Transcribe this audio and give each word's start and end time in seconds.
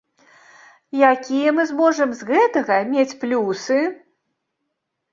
Якія 1.09 1.53
мы 1.59 1.67
зможам 1.73 2.09
з 2.23 2.31
гэтага 2.33 2.75
мець 2.97 3.09
плюсы? 3.23 3.81